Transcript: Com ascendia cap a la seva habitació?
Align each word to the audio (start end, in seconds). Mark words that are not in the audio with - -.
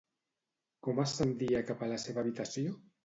Com 0.87 1.03
ascendia 1.03 1.61
cap 1.67 1.85
a 1.85 1.91
la 1.93 2.01
seva 2.05 2.23
habitació? 2.23 2.73